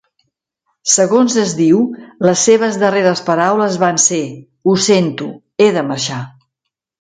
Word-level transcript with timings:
Segons 0.93 1.35
es 1.41 1.51
diu, 1.59 1.83
les 2.27 2.45
seves 2.49 2.79
darreres 2.85 3.21
paraules 3.27 3.77
van 3.85 4.01
ser: 4.07 4.23
Ho 4.65 4.75
sento, 4.87 5.29
he 5.61 5.69
de 5.77 5.85
marxar. 5.93 6.23